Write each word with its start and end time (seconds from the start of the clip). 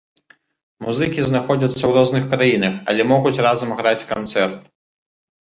Музыкі 0.85 1.25
знаходзяцца 1.27 1.79
ў 1.79 1.91
розных 1.97 2.23
краінах, 2.33 2.73
але 2.95 3.01
могуць 3.13 3.35
разам 3.49 3.77
граць 3.83 4.07
канцэрт. 4.15 4.59